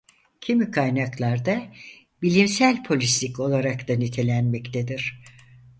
Kimi 0.41 0.71
kaynaklarda 0.71 1.63
"bilimsel 2.21 2.83
polislik" 2.83 3.39
olarak 3.39 3.87
da 3.87 3.95
nitelenmektedir. 3.95 5.21